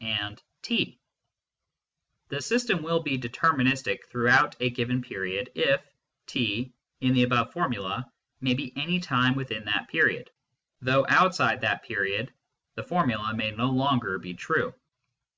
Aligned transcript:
(A) 0.00 0.98
The 2.30 2.40
system 2.40 2.82
will 2.82 3.00
be" 3.02 3.18
deterministic 3.18 4.06
throughout 4.10 4.56
a 4.58 4.70
given 4.70 5.02
period" 5.02 5.52
if 5.54 5.82
t, 6.26 6.72
in 7.02 7.12
the 7.12 7.24
above 7.24 7.52
formula, 7.52 8.10
may 8.40 8.54
be 8.54 8.72
any 8.74 9.00
time 9.00 9.34
within 9.34 9.66
that 9.66 9.88
period, 9.88 10.30
though 10.80 11.04
outside 11.10 11.60
that 11.60 11.82
period 11.82 12.32
the 12.74 12.82
formula 12.82 13.34
may 13.34 13.50
be 13.50 13.56
no 13.58 13.68
longer 13.68 14.18
true. 14.38 14.72